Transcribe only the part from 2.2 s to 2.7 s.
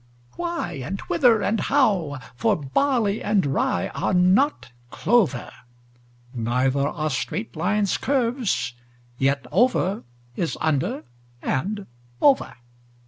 for